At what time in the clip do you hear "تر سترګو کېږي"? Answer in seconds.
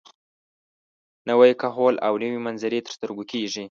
2.85-3.59